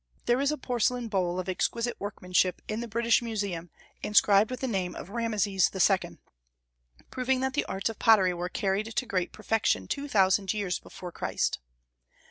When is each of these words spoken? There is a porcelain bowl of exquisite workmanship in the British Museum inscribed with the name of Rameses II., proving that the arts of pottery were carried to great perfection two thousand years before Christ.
There 0.25 0.41
is 0.41 0.51
a 0.51 0.57
porcelain 0.57 1.09
bowl 1.09 1.39
of 1.39 1.47
exquisite 1.47 1.95
workmanship 1.99 2.59
in 2.67 2.79
the 2.79 2.87
British 2.87 3.21
Museum 3.21 3.69
inscribed 4.01 4.49
with 4.49 4.59
the 4.61 4.67
name 4.67 4.95
of 4.95 5.11
Rameses 5.11 5.69
II., 5.75 6.17
proving 7.11 7.39
that 7.41 7.53
the 7.53 7.65
arts 7.65 7.87
of 7.87 7.99
pottery 7.99 8.33
were 8.33 8.49
carried 8.49 8.95
to 8.95 9.05
great 9.05 9.31
perfection 9.31 9.87
two 9.87 10.07
thousand 10.07 10.55
years 10.55 10.79
before 10.79 11.11
Christ. 11.11 11.59